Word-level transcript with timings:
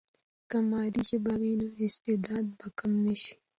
که 0.49 0.57
مادي 0.69 1.01
ژبه 1.09 1.33
وي، 1.41 1.51
نو 1.59 1.67
استعداد 1.87 2.45
به 2.57 2.67
کم 2.77 2.91
نه 3.03 3.13
سي. 3.21 3.33